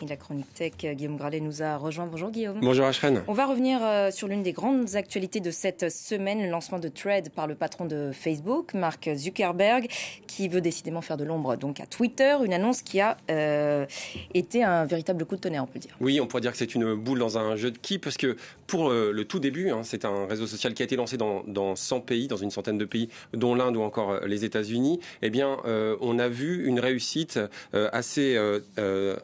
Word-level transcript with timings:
Et 0.00 0.06
la 0.06 0.16
chronique 0.16 0.52
tech, 0.54 0.72
Guillaume 0.72 1.16
Gralet 1.16 1.38
nous 1.38 1.62
a 1.62 1.76
rejoint. 1.76 2.06
Bonjour 2.06 2.30
Guillaume. 2.30 2.58
Bonjour 2.60 2.84
Ashreen. 2.84 3.22
On 3.28 3.32
va 3.32 3.46
revenir 3.46 3.78
euh, 3.80 4.10
sur 4.10 4.26
l'une 4.26 4.42
des 4.42 4.52
grandes 4.52 4.96
actualités 4.96 5.38
de 5.38 5.52
cette 5.52 5.88
semaine, 5.88 6.42
le 6.42 6.50
lancement 6.50 6.80
de 6.80 6.88
Thread 6.88 7.30
par 7.30 7.46
le 7.46 7.54
patron 7.54 7.84
de 7.84 8.10
Facebook, 8.12 8.74
Mark 8.74 9.08
Zuckerberg, 9.14 9.86
qui 10.26 10.48
veut 10.48 10.60
décidément 10.60 11.00
faire 11.00 11.16
de 11.16 11.22
l'ombre 11.22 11.54
donc 11.56 11.78
à 11.78 11.86
Twitter, 11.86 12.36
une 12.44 12.52
annonce 12.52 12.82
qui 12.82 13.00
a 13.00 13.16
euh, 13.30 13.86
été 14.34 14.64
un 14.64 14.84
véritable 14.84 15.24
coup 15.26 15.36
de 15.36 15.40
tonnerre, 15.42 15.62
on 15.62 15.68
peut 15.68 15.78
dire. 15.78 15.96
Oui, 16.00 16.20
on 16.20 16.26
pourrait 16.26 16.42
dire 16.42 16.52
que 16.52 16.58
c'est 16.58 16.74
une 16.74 16.94
boule 16.94 17.20
dans 17.20 17.38
un 17.38 17.54
jeu 17.54 17.70
de 17.70 17.78
qui, 17.78 17.98
parce 17.98 18.16
que 18.16 18.36
pour 18.66 18.90
euh, 18.90 19.12
le 19.12 19.24
tout 19.24 19.38
début, 19.38 19.70
hein, 19.70 19.82
c'est 19.84 20.04
un 20.04 20.26
réseau 20.26 20.48
social 20.48 20.74
qui 20.74 20.82
a 20.82 20.86
été 20.86 20.96
lancé 20.96 21.16
dans, 21.16 21.44
dans 21.46 21.76
100 21.76 22.00
pays, 22.00 22.26
dans 22.26 22.36
une 22.36 22.50
centaine 22.50 22.78
de 22.78 22.84
pays, 22.84 23.10
dont 23.32 23.54
l'Inde 23.54 23.76
ou 23.76 23.82
encore 23.82 24.26
les 24.26 24.44
États-Unis. 24.44 24.98
Eh 25.22 25.30
bien, 25.30 25.58
on 26.00 26.18
a 26.18 26.28
vu 26.28 26.66
une 26.66 26.80
réussite 26.80 27.38
assez 27.72 28.36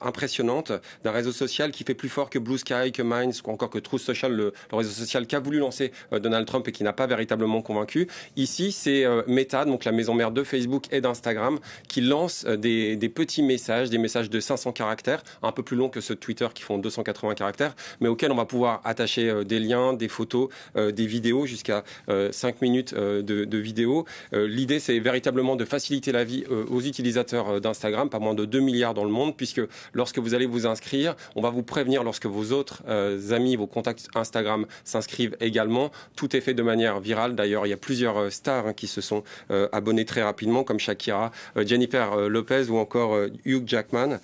impressionnante 0.01 0.60
d'un 1.05 1.11
réseau 1.11 1.33
social 1.33 1.71
qui 1.71 1.85
fait 1.85 1.95
plus 1.95 2.09
fort 2.09 2.31
que 2.31 2.39
Blue 2.39 2.59
Sky, 2.59 2.93
que 2.93 3.03
Minds, 3.03 3.43
ou 3.45 3.51
encore 3.51 3.71
que 3.71 3.79
Truth 3.79 4.01
Social, 4.01 4.33
le, 4.33 4.53
réseau 4.73 4.91
social 4.91 5.27
qu'a 5.27 5.41
voulu 5.41 5.59
lancer 5.59 5.93
euh, 6.13 6.19
Donald 6.19 6.47
Trump 6.47 6.67
et 6.69 6.73
qui 6.73 6.85
n'a 6.85 6.93
pas 6.93 7.07
véritablement 7.07 7.63
convaincu. 7.63 8.09
Ici, 8.37 8.73
c'est 8.73 9.05
euh, 9.05 9.23
Meta, 9.27 9.65
donc 9.65 9.85
la 9.85 9.93
maison 9.93 10.15
mère 10.15 10.31
de 10.31 10.45
Facebook 10.45 10.85
et 10.91 11.01
d'Instagram, 11.01 11.59
qui 11.89 12.01
lance 12.01 12.45
euh, 12.47 12.57
des, 12.57 12.97
petits 13.09 13.43
messages, 13.43 13.91
des 13.91 13.99
messages 13.99 14.31
de 14.31 14.41
500 14.41 14.73
caractères, 14.73 15.23
un 15.43 15.53
peu 15.53 15.63
plus 15.63 15.77
longs 15.77 15.89
que 15.89 16.01
ceux 16.01 16.15
de 16.15 16.21
Twitter 16.21 16.47
qui 16.55 16.63
font 16.63 16.79
280 16.79 17.35
caractères, 17.35 17.75
mais 18.01 18.09
auxquels 18.09 18.33
on 18.33 18.37
va 18.37 18.45
pouvoir 18.47 18.81
attacher 18.85 19.45
des 19.45 19.59
liens, 19.59 19.93
des 19.93 20.09
photos, 20.09 20.49
des 20.77 21.07
vidéos, 21.07 21.47
jusqu'à 21.47 21.83
5 22.09 22.63
minutes 22.63 22.95
de, 22.95 23.21
de 23.21 23.59
vidéos. 23.59 24.07
L'idée, 24.33 24.79
c'est 24.79 24.99
véritablement 25.01 25.57
de 25.57 25.65
faciliter 25.65 26.13
la 26.13 26.25
vie 26.25 26.45
aux 26.47 26.81
utilisateurs 26.81 27.61
d'Instagram, 27.61 28.09
pas 28.09 28.19
moins 28.19 28.35
de 28.35 28.45
2 28.45 28.61
milliards 28.61 28.95
dans 28.95 29.05
le 29.05 29.11
monde, 29.11 29.37
puisque 29.37 29.61
lorsque 29.93 30.19
vous 30.19 30.35
allez 30.35 30.47
vous 30.51 30.67
inscrire, 30.67 31.17
on 31.37 31.41
va 31.41 31.51
vous 31.51 31.63
prévenir 31.63 32.03
lorsque 32.05 32.27
vos 32.27 32.53
autres 32.53 32.83
euh, 32.89 33.33
amis, 33.33 33.57
vos 33.57 33.67
contacts 33.67 34.09
Instagram 34.15 34.67
s'inscrivent 34.85 35.37
également. 35.41 35.91
Tout 36.17 36.37
est 36.37 36.41
fait 36.41 36.55
de 36.55 36.63
manière 36.63 37.01
virale. 37.01 37.35
D'ailleurs, 37.35 37.67
il 37.67 37.71
y 37.71 37.73
a 37.73 37.79
plusieurs 37.79 38.19
euh, 38.19 38.31
stars 38.31 38.67
hein, 38.67 38.73
qui 38.73 38.87
se 38.87 39.01
sont 39.01 39.23
euh, 39.51 39.69
abonnés 39.73 40.05
très 40.05 40.23
rapidement, 40.23 40.65
comme 40.65 40.79
Shakira, 40.79 41.31
Jennifer 41.57 42.29
Lopez 42.29 42.69
ou 42.69 42.79
encore 42.79 43.17
Hugh 43.45 43.65
Jackman. 43.67 44.19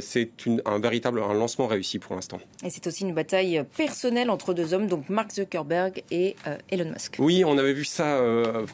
c'est 0.00 0.30
un 0.64 0.78
véritable 0.78 1.20
un 1.20 1.34
lancement 1.34 1.66
réussi 1.66 1.98
pour 1.98 2.14
l'instant. 2.14 2.40
Et 2.64 2.70
c'est 2.70 2.86
aussi 2.86 3.04
une 3.04 3.14
bataille 3.14 3.64
personnelle 3.76 4.30
entre 4.30 4.54
deux 4.54 4.74
hommes, 4.74 4.86
donc 4.86 5.08
Mark 5.08 5.32
Zuckerberg 5.32 6.02
et 6.10 6.36
Elon 6.70 6.90
Musk. 6.90 7.16
Oui, 7.18 7.44
on 7.44 7.58
avait 7.58 7.72
vu 7.72 7.84
ça 7.84 8.20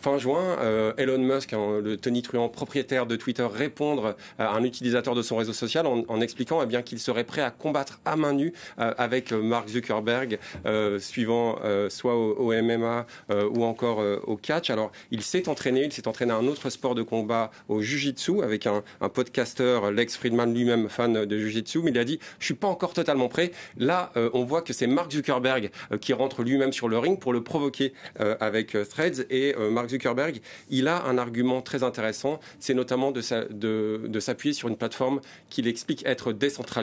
fin 0.00 0.18
juin. 0.18 0.56
Elon 0.96 1.18
Musk, 1.18 1.52
hein, 1.52 1.80
le 1.82 1.96
Tony 1.96 2.22
Truant, 2.22 2.48
propriétaire 2.48 3.06
de 3.06 3.16
Twitter, 3.16 3.46
répondre 3.50 4.16
à 4.38 4.54
un 4.54 4.64
utilisateur 4.64 5.14
de 5.14 5.22
son 5.22 5.36
réseau 5.36 5.52
social 5.52 5.86
en, 5.86 6.04
en 6.08 6.20
expliquant 6.20 6.62
eh 6.62 6.66
bien 6.66 6.82
qu'il 6.92 7.00
serait 7.00 7.24
prêt 7.24 7.40
à 7.40 7.50
combattre 7.50 8.00
à 8.04 8.16
main 8.16 8.34
nue 8.34 8.52
euh, 8.78 8.92
avec 8.98 9.32
euh, 9.32 9.40
Mark 9.40 9.66
Zuckerberg, 9.66 10.38
euh, 10.66 10.98
suivant 10.98 11.56
soit 11.88 12.14
au, 12.14 12.52
MMA 12.52 13.06
ou 13.50 13.64
encore 13.64 14.02
au 14.26 14.36
catch. 14.36 14.68
Alors, 14.68 14.92
il 15.10 15.22
s'est 15.22 15.48
entraîné, 15.48 15.84
il 15.84 15.92
s'est 15.92 16.06
entraîné 16.06 16.32
à 16.32 16.36
un 16.36 16.46
autre 16.46 16.68
sport 16.68 16.94
de 16.94 17.02
combat, 17.02 17.50
au 17.68 17.80
Jiu-Jitsu, 17.80 18.42
avec 18.42 18.66
un, 18.66 18.82
un 19.00 19.08
podcasteur, 19.08 19.90
Lex 19.90 20.16
Friedman 20.16 20.52
lui-même 20.52 20.88
fan 20.88 21.24
de 21.24 21.38
Jiu-Jitsu, 21.38 21.80
mais 21.82 21.92
il 21.92 21.98
a 21.98 22.04
dit, 22.04 22.18
je 22.38 22.44
suis 22.44 22.54
pas 22.54 22.68
encore 22.68 22.92
totalement 22.92 23.28
prêt. 23.28 23.52
Là, 23.78 24.12
on 24.34 24.44
voit 24.44 24.62
que 24.62 24.72
c'est 24.72 24.86
Mark 24.86 25.10
Zuckerberg 25.12 25.70
qui 26.00 26.12
rentre 26.12 26.42
lui-même 26.42 26.72
sur 26.72 26.88
le 26.88 26.98
ring 26.98 27.18
pour 27.18 27.32
le 27.32 27.42
provoquer 27.42 27.92
avec 28.40 28.76
Threads. 28.88 29.26
Et 29.30 29.54
Mark 29.70 29.88
Zuckerberg, 29.88 30.40
il 30.68 30.88
a 30.88 31.04
un 31.04 31.16
argument 31.16 31.62
très 31.62 31.82
intéressant, 31.82 32.40
c'est 32.58 32.74
notamment 32.74 33.12
de, 33.12 33.20
s'appuyer 34.20 34.52
sur 34.52 34.68
une 34.68 34.76
plateforme 34.76 35.20
qu'il 35.48 35.66
explique 35.66 36.04
être 36.06 36.32
décentralisée 36.32 36.81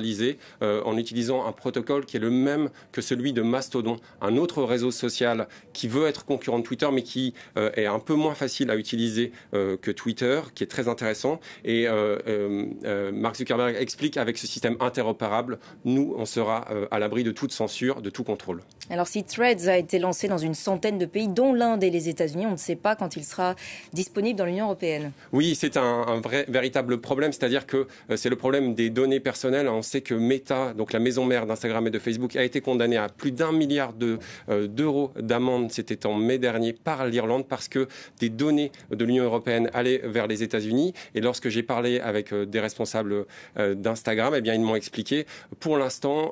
en 0.61 0.97
utilisant 0.97 1.45
un 1.45 1.51
protocole 1.51 2.05
qui 2.05 2.17
est 2.17 2.19
le 2.19 2.29
même 2.29 2.69
que 2.91 3.01
celui 3.01 3.33
de 3.33 3.41
Mastodon, 3.41 3.97
un 4.21 4.37
autre 4.37 4.63
réseau 4.63 4.91
social 4.91 5.47
qui 5.73 5.87
veut 5.87 6.07
être 6.07 6.25
concurrent 6.25 6.59
de 6.59 6.63
Twitter, 6.63 6.87
mais 6.91 7.03
qui 7.03 7.33
euh, 7.57 7.71
est 7.75 7.85
un 7.85 7.99
peu 7.99 8.13
moins 8.13 8.35
facile 8.35 8.69
à 8.71 8.75
utiliser 8.75 9.31
euh, 9.53 9.77
que 9.77 9.91
Twitter, 9.91 10.41
qui 10.55 10.63
est 10.63 10.67
très 10.67 10.87
intéressant. 10.87 11.39
Et 11.65 11.85
euh, 11.87 13.11
Mark 13.11 13.35
Zuckerberg 13.35 13.75
explique 13.75 14.17
avec 14.17 14.37
ce 14.37 14.47
système 14.47 14.77
interopérable, 14.79 15.59
nous, 15.85 16.13
on 16.17 16.25
sera 16.25 16.67
à 16.91 16.99
l'abri 16.99 17.23
de 17.23 17.31
toute 17.31 17.51
censure, 17.51 18.01
de 18.01 18.09
tout 18.09 18.23
contrôle. 18.23 18.61
Alors 18.91 19.07
si 19.07 19.23
Threads 19.23 19.67
a 19.67 19.77
été 19.77 19.99
lancé 19.99 20.27
dans 20.27 20.39
une 20.39 20.55
centaine 20.55 20.97
de 20.97 21.05
pays, 21.05 21.27
dont 21.27 21.53
l'Inde 21.53 21.83
et 21.83 21.91
les 21.91 22.09
États-Unis, 22.09 22.47
on 22.47 22.53
ne 22.53 22.57
sait 22.57 22.75
pas 22.75 22.95
quand 22.95 23.15
il 23.15 23.23
sera 23.23 23.55
disponible 23.93 24.37
dans 24.37 24.45
l'Union 24.45 24.65
européenne. 24.65 25.11
Oui, 25.31 25.53
c'est 25.53 25.77
un, 25.77 26.19
vrai, 26.21 26.45
véritable 26.47 26.99
problème, 26.99 27.31
c'est-à-dire 27.31 27.67
que 27.67 27.87
c'est 28.15 28.29
le 28.29 28.35
problème 28.35 28.73
des 28.73 28.89
données 28.89 29.19
personnelles. 29.19 29.67
On 29.67 29.83
sait 29.83 30.01
que 30.01 30.15
Meta, 30.15 30.73
donc 30.73 30.91
la 30.91 30.99
maison 30.99 31.23
mère 31.23 31.45
d'Instagram 31.45 31.85
et 31.85 31.91
de 31.91 31.99
Facebook, 31.99 32.35
a 32.35 32.43
été 32.43 32.61
condamnée 32.61 32.97
à 32.97 33.09
plus 33.09 33.31
d'un 33.31 33.51
milliard 33.51 33.93
euh, 34.01 34.67
d'euros 34.67 35.11
d'amende, 35.19 35.71
c'était 35.71 36.07
en 36.07 36.15
mai 36.15 36.39
dernier, 36.39 36.73
par 36.73 37.05
l'Irlande, 37.05 37.47
parce 37.47 37.67
que 37.67 37.87
des 38.19 38.29
données 38.29 38.71
de 38.89 39.05
l'Union 39.05 39.23
européenne 39.23 39.69
allaient 39.73 40.01
vers 40.03 40.25
les 40.25 40.41
États-Unis. 40.41 40.93
Et 41.13 41.21
lorsque 41.21 41.49
j'ai 41.49 41.63
parlé 41.63 41.99
avec 41.99 42.33
euh, 42.33 42.45
des 42.45 42.59
responsables 42.59 43.25
euh, 43.57 43.75
d'Instagram, 43.75 44.33
eh 44.35 44.41
bien, 44.41 44.55
ils 44.55 44.61
m'ont 44.61 44.75
expliqué, 44.75 45.27
pour 45.59 45.77
l'instant, 45.77 46.31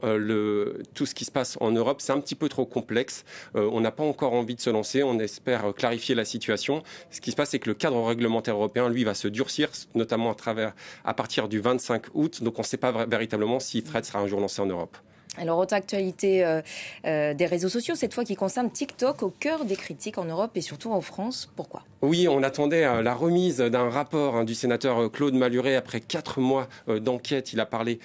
tout 0.94 1.06
ce 1.06 1.14
qui 1.14 1.26
se 1.26 1.32
passe 1.32 1.58
en 1.60 1.72
Europe, 1.72 2.02
c'est 2.02 2.12
un 2.12 2.20
petit 2.20 2.36
peu 2.36 2.47
trop 2.50 2.66
complexe. 2.66 3.26
on 3.56 3.82
n'a 3.82 3.92
pas 3.92 4.04
encore 4.04 4.34
envie 4.34 4.56
de 4.56 4.62
se 4.62 4.70
lancer. 4.70 5.04
On 5.04 5.20
espère 5.20 5.74
clarifier 5.74 6.16
la 6.16 6.26
situation. 6.26 6.84
Ce 7.12 7.22
qui 7.22 7.32
se 7.32 7.36
passe, 7.36 7.50
c'est 7.50 7.60
que 7.60 7.70
le 7.70 7.76
cadre 7.76 8.02
réglementaire 8.04 8.56
européen, 8.56 8.90
lui, 8.90 9.04
va 9.04 9.14
se 9.14 9.28
durcir, 9.28 9.70
notamment 9.96 10.32
à 10.32 10.36
travers, 10.36 10.74
à 11.06 11.14
partir 11.14 11.48
du 11.48 11.60
25 11.60 12.04
août. 12.14 12.44
Donc, 12.44 12.58
on 12.58 12.62
ne 12.62 12.68
sait 12.68 12.78
pas 12.78 13.06
véritablement 13.06 13.60
si 13.60 13.84
Thread 13.84 14.06
sera 14.06 14.20
un 14.20 14.28
jour 14.28 14.40
lancé 14.40 14.62
en 14.62 14.66
Europe. 14.66 14.98
Alors, 15.38 15.60
autre 15.60 15.76
actualité 15.76 16.44
euh, 16.44 16.62
euh, 17.06 17.34
des 17.34 17.46
réseaux 17.46 17.70
sociaux, 17.70 17.96
cette 17.96 18.14
fois 18.14 18.24
qui 18.24 18.36
concerne 18.36 18.72
TikTok, 18.72 19.22
au 19.22 19.30
cœur 19.30 19.66
des 19.66 19.76
critiques 19.76 20.18
en 20.18 20.26
Europe 20.26 20.52
et 20.56 20.62
surtout 20.62 20.92
en 20.92 21.02
France. 21.02 21.52
Pourquoi? 21.56 21.84
Oui, 22.08 22.26
on 22.30 22.42
attendait 22.42 22.86
euh, 22.86 23.02
la 23.02 23.14
remise 23.14 23.58
d'un 23.58 23.90
rapport 23.90 24.38
hein, 24.38 24.46
du 24.46 24.56
sénateur 24.56 25.12
Claude 25.12 25.34
Maluret 25.34 25.76
après 25.76 26.00
quatre 26.00 26.40
mois 26.40 26.70
d'enquête. 26.88 27.52
Il 27.52 27.60
a 27.60 27.66
parlé, 27.66 28.00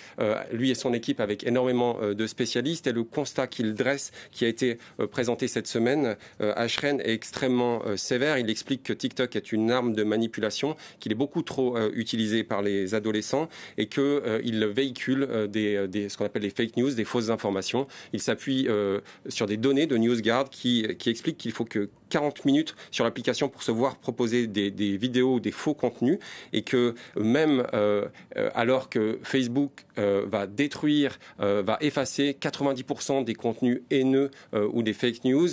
lui 0.53 0.73
et 0.73 0.75
son 0.75 0.93
équipe, 0.93 1.21
avec 1.21 1.47
énormément 1.47 1.99
de 2.01 2.27
spécialistes. 2.27 2.89
Et 2.89 2.93
le 2.93 3.05
constat 3.05 3.47
qu'il 3.47 3.75
dresse, 3.75 4.11
qui 4.33 4.45
a 4.45 4.49
été 4.49 4.79
présenté 5.13 5.47
cette 5.47 5.69
semaine 5.69 6.17
à 6.41 6.67
Shren, 6.67 7.01
est 7.01 7.13
extrêmement 7.13 7.83
sévère. 7.97 8.39
Il 8.39 8.51
explique 8.51 8.83
que 8.83 8.93
TikTok 8.93 9.37
est 9.37 9.53
une 9.53 9.71
arme 9.71 9.93
de 9.93 10.03
manipulation, 10.03 10.77
qu'il 10.99 11.13
est 11.13 11.17
beaucoup 11.17 11.43
trop 11.43 11.79
utilisé 11.91 12.43
par 12.43 12.63
les 12.63 12.95
adolescents 12.95 13.49
et 13.79 13.87
qu'il 13.87 14.67
véhicule 14.67 15.29
ce 15.31 16.17
qu'on 16.17 16.25
appelle 16.25 16.43
les 16.43 16.51
fake 16.51 16.77
news, 16.77 16.91
des 16.91 17.05
fausses 17.05 17.31
informations. 17.31 17.87
Il 18.13 18.21
s'appuie 18.21 18.67
euh, 18.69 19.01
sur 19.29 19.47
des 19.47 19.57
données 19.57 19.87
de 19.87 19.97
NewsGuard 19.97 20.51
qui, 20.51 20.87
qui 20.99 21.11
expliquent 21.11 21.39
qu'il 21.39 21.53
faut 21.53 21.65
que 21.65 21.89
40 22.13 22.45
minutes 22.45 22.77
sur 22.91 23.05
l'application 23.05 23.49
pour 23.49 23.63
se 23.63 23.73
voir 23.73 23.97
proposer 23.97 24.47
des, 24.47 24.97
vidéos, 24.99 25.41
des 25.41 25.51
faux 25.51 25.73
contenus, 25.73 26.19
et 26.53 26.61
que 26.61 26.95
même 27.17 27.67
euh, 27.73 28.07
euh, 28.37 28.51
alors 28.55 28.91
que 28.91 29.19
Facebook 29.23 29.85
va 29.97 30.47
détruire, 30.47 31.19
va 31.39 31.77
effacer 31.81 32.37
90% 32.41 33.25
des 33.25 33.35
contenus 33.35 33.83
haineux 33.91 34.31
ou 34.53 34.83
des 34.83 34.93
fake 34.93 35.25
news, 35.25 35.49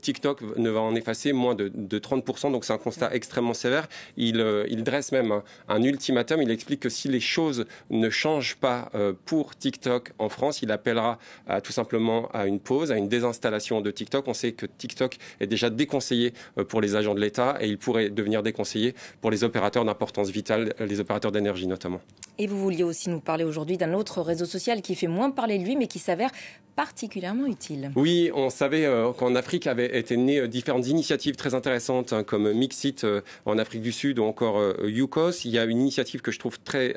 TikTok 0.00 0.42
ne 0.56 0.70
va 0.70 0.80
en 0.80 0.94
effacer 0.94 1.32
moins 1.32 1.54
de, 1.54 1.70
de 1.74 1.98
30%, 1.98 2.52
donc 2.52 2.64
c'est 2.64 2.72
un 2.72 2.78
constat 2.78 3.14
extrêmement 3.14 3.54
sévère. 3.54 3.88
Il, 4.16 4.36
dresse 4.84 5.12
même 5.12 5.42
un, 5.68 5.82
ultimatum, 5.82 6.42
il 6.42 6.50
explique 6.50 6.80
que 6.80 6.88
si 6.88 7.08
les 7.08 7.20
choses 7.20 7.66
ne 7.90 8.10
changent 8.10 8.56
pas 8.56 8.90
pour 9.24 9.56
TikTok 9.56 10.12
en 10.18 10.28
France, 10.28 10.62
il 10.62 10.70
appellera 10.70 11.18
tout 11.62 11.72
simplement 11.72 12.28
à 12.32 12.46
une 12.46 12.60
pause, 12.60 12.92
à 12.92 12.96
une 12.96 13.08
désinstallation 13.08 13.80
de 13.80 13.90
TikTok. 13.90 14.28
On 14.28 14.34
sait 14.34 14.52
que 14.52 14.66
TikTok 14.66 15.16
est 15.40 15.46
déjà 15.46 15.70
déconseillé 15.70 15.97
euh, 16.12 16.64
pour 16.64 16.80
les 16.80 16.96
agents 16.96 17.14
de 17.14 17.20
l'État 17.20 17.56
et 17.60 17.68
il 17.68 17.78
pourrait 17.78 18.10
devenir 18.10 18.42
déconseillé 18.42 18.94
pour 19.20 19.30
les 19.30 19.44
opérateurs 19.44 19.84
d'importance 19.84 20.30
vitale, 20.30 20.74
les 20.80 21.00
opérateurs 21.00 21.32
d'énergie 21.32 21.66
notamment. 21.66 22.00
Et 22.38 22.46
vous 22.46 22.58
vouliez 22.58 22.84
aussi 22.84 23.10
nous 23.10 23.20
parler 23.20 23.44
aujourd'hui 23.44 23.76
d'un 23.76 23.94
autre 23.94 24.22
réseau 24.22 24.44
social 24.44 24.82
qui 24.82 24.94
fait 24.94 25.06
moins 25.06 25.30
parler 25.30 25.58
de 25.58 25.64
lui 25.64 25.76
mais 25.76 25.86
qui 25.86 25.98
s'avère 25.98 26.30
particulièrement 26.78 27.46
utile. 27.46 27.90
Oui, 27.96 28.30
on 28.34 28.50
savait 28.50 28.86
euh, 28.86 29.12
qu'en 29.12 29.34
Afrique 29.34 29.66
avaient 29.66 29.98
été 29.98 30.16
nées 30.16 30.38
euh, 30.38 30.46
différentes 30.46 30.86
initiatives 30.86 31.34
très 31.34 31.54
intéressantes 31.54 32.12
hein, 32.12 32.22
comme 32.22 32.52
Mixit 32.52 33.04
en 33.46 33.58
Afrique 33.58 33.82
du 33.82 33.90
Sud 33.90 34.20
ou 34.20 34.24
encore 34.24 34.62
Yukos. 34.84 35.44
Il 35.44 35.50
y 35.50 35.58
a 35.58 35.64
une 35.64 35.80
initiative 35.80 36.20
que 36.20 36.30
je 36.30 36.38
trouve 36.38 36.60
très 36.60 36.94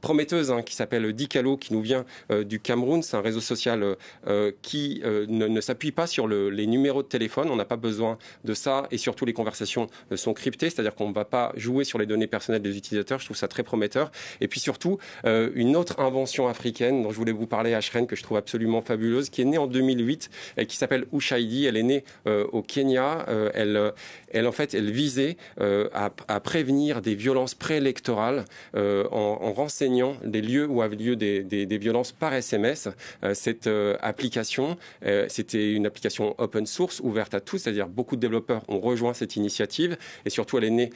prometteuse 0.00 0.52
hein, 0.52 0.62
qui 0.62 0.76
s'appelle 0.76 1.12
Dicalo 1.12 1.56
qui 1.56 1.72
nous 1.72 1.80
vient 1.80 2.04
du 2.30 2.60
Cameroun. 2.60 3.02
C'est 3.02 3.16
un 3.16 3.20
réseau 3.20 3.40
social 3.40 3.82
euh, 3.82 3.94
euh, 4.26 4.52
qui 4.62 5.00
euh, 5.04 5.26
ne, 5.28 5.60
s'appuie 5.60 5.92
pas 5.92 6.06
sur 6.06 6.28
les 6.28 6.66
numéros 6.66 7.02
de 7.02 7.08
téléphone. 7.08 7.48
On 7.50 7.56
n'a 7.56 7.64
pas 7.64 7.76
besoin 7.76 8.18
de 8.44 8.54
ça 8.54 8.86
et 8.90 8.98
surtout 8.98 9.24
les 9.24 9.32
conversations 9.32 9.86
sont 10.14 10.34
cryptées, 10.34 10.70
c'est-à-dire 10.70 10.94
qu'on 10.94 11.08
ne 11.08 11.14
va 11.14 11.24
pas 11.24 11.52
jouer 11.56 11.84
sur 11.84 11.98
les 11.98 12.06
données 12.06 12.26
personnelles 12.26 12.62
des 12.62 12.76
utilisateurs. 12.76 13.18
Je 13.18 13.24
trouve 13.24 13.36
ça 13.36 13.48
très 13.48 13.62
prometteur. 13.62 14.10
Et 14.40 14.48
puis 14.48 14.60
surtout, 14.60 14.98
une 15.24 15.76
autre 15.76 16.00
invention 16.00 16.48
africaine 16.48 17.02
dont 17.02 17.10
je 17.10 17.16
voulais 17.16 17.32
vous 17.32 17.46
parler, 17.46 17.74
Ashren, 17.74 18.06
que 18.06 18.16
je 18.16 18.22
trouve 18.22 18.36
absolument 18.36 18.82
fabuleuse, 18.82 19.15
qui 19.22 19.42
est 19.42 19.44
née 19.44 19.58
en 19.58 19.66
2008 19.66 20.30
et 20.56 20.66
qui 20.66 20.76
s'appelle 20.76 21.06
Ushaidi. 21.12 21.66
Elle 21.66 21.76
est 21.76 21.82
née 21.82 22.04
au 22.26 22.62
Kenya. 22.62 23.26
elle, 23.54 23.92
elle, 24.32 24.46
en 24.46 24.52
fait, 24.52 24.74
elle 24.74 24.90
visait 24.90 25.36
à, 25.58 26.40
prévenir 26.40 27.00
des 27.00 27.14
violences 27.14 27.54
préélectorales 27.54 28.44
en, 28.74 28.98
en 29.12 29.52
renseignant 29.52 30.16
les 30.24 30.42
lieux 30.42 30.66
où 30.66 30.82
avaient 30.82 30.96
lieu 30.96 31.16
des, 31.16 31.42
des, 31.42 31.78
violences 31.78 32.12
par 32.12 32.34
SMS. 32.34 32.88
cette 33.34 33.68
application, 34.00 34.76
c'était 35.28 35.72
une 35.72 35.86
application 35.86 36.34
open 36.38 36.66
source 36.66 37.00
ouverte 37.00 37.34
à 37.34 37.40
tous, 37.40 37.58
c'est-à-dire 37.58 37.88
beaucoup 37.88 38.16
de 38.16 38.20
développeurs 38.20 38.62
ont 38.68 38.80
rejoint 38.80 39.14
cette 39.14 39.36
initiative 39.36 39.96
et 40.24 40.30
surtout 40.30 40.58
elle 40.58 40.64
est 40.64 40.70
née 40.70 40.90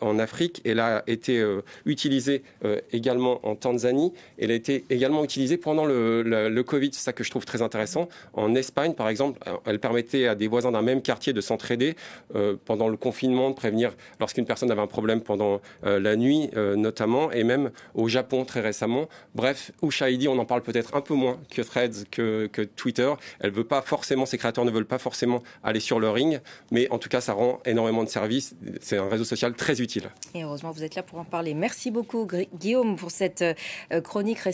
en 0.00 0.18
Afrique. 0.18 0.62
Elle 0.64 0.80
a 0.80 1.02
été 1.06 1.44
utilisée 1.84 2.42
également 2.92 3.46
en 3.46 3.54
Tanzanie. 3.54 4.12
Elle 4.38 4.50
a 4.50 4.54
été 4.54 4.84
également 4.90 5.24
utilisée 5.24 5.56
pendant 5.56 5.84
le, 5.84 6.22
le 6.22 6.62
Covid. 6.62 6.90
C'est 6.92 7.04
ça 7.04 7.12
que 7.12 7.24
je 7.24 7.30
trouve 7.30 7.44
très 7.44 7.62
intéressant. 7.66 8.08
En 8.32 8.54
Espagne, 8.54 8.94
par 8.94 9.08
exemple, 9.08 9.38
elle 9.66 9.78
permettait 9.78 10.26
à 10.26 10.34
des 10.34 10.48
voisins 10.48 10.72
d'un 10.72 10.82
même 10.82 11.02
quartier 11.02 11.32
de 11.32 11.40
s'entraider 11.40 11.96
euh, 12.34 12.56
pendant 12.64 12.88
le 12.88 12.96
confinement, 12.96 13.50
de 13.50 13.54
prévenir 13.54 13.92
lorsqu'une 14.20 14.46
personne 14.46 14.70
avait 14.70 14.80
un 14.80 14.86
problème 14.86 15.20
pendant 15.20 15.60
euh, 15.84 16.00
la 16.00 16.16
nuit, 16.16 16.50
euh, 16.56 16.76
notamment, 16.76 17.30
et 17.32 17.44
même 17.44 17.70
au 17.94 18.08
Japon 18.08 18.44
très 18.44 18.60
récemment. 18.60 19.08
Bref, 19.34 19.72
Ushaidi, 19.82 20.28
on 20.28 20.38
en 20.38 20.44
parle 20.44 20.62
peut-être 20.62 20.94
un 20.94 21.00
peu 21.00 21.14
moins 21.14 21.38
que 21.50 21.62
Threads, 21.62 22.04
que, 22.10 22.46
que 22.46 22.62
Twitter. 22.62 23.12
Elle 23.40 23.50
veut 23.50 23.64
pas 23.64 23.82
forcément, 23.82 24.26
ses 24.26 24.38
créateurs 24.38 24.64
ne 24.64 24.70
veulent 24.70 24.86
pas 24.86 24.98
forcément 24.98 25.42
aller 25.62 25.80
sur 25.80 26.00
le 26.00 26.08
ring, 26.10 26.40
mais 26.70 26.88
en 26.90 26.98
tout 26.98 27.08
cas, 27.08 27.20
ça 27.20 27.32
rend 27.32 27.60
énormément 27.64 28.04
de 28.04 28.08
services. 28.08 28.54
C'est 28.80 28.96
un 28.96 29.08
réseau 29.08 29.24
social 29.24 29.54
très 29.54 29.80
utile. 29.80 30.10
Et 30.34 30.42
heureusement, 30.42 30.70
vous 30.70 30.84
êtes 30.84 30.94
là 30.94 31.02
pour 31.02 31.18
en 31.18 31.24
parler. 31.24 31.54
Merci 31.54 31.90
beaucoup, 31.90 32.26
Guillaume, 32.54 32.96
pour 32.96 33.10
cette 33.10 33.44
chronique 34.04 34.38